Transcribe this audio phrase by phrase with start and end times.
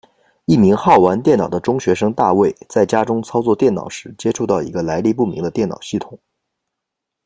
[0.45, 6.17] 一名好玩电脑的中学生大卫，在家中操作电脑时接触到一个来历不明的电脑系统。